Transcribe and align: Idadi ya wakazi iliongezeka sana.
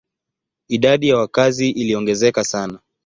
Idadi 0.67 1.07
ya 1.09 1.17
wakazi 1.17 1.69
iliongezeka 1.69 2.43
sana. 2.43 2.79